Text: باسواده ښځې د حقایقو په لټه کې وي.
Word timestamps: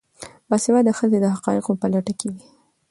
باسواده 0.49 0.91
ښځې 0.97 1.17
د 1.21 1.25
حقایقو 1.35 1.79
په 1.81 1.87
لټه 1.93 2.13
کې 2.19 2.27
وي. 2.33 2.43